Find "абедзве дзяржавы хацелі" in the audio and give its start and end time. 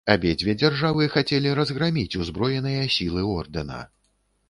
0.11-1.53